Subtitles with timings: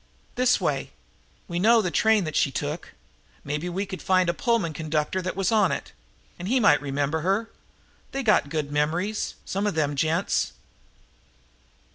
[0.33, 0.93] "This way.
[1.47, 2.93] We know the train that she took.
[3.43, 5.93] Maybe we could find the Pullman conductor that was on it,
[6.39, 7.51] and he might remember her.
[8.11, 10.53] They got good memories, some of those gents.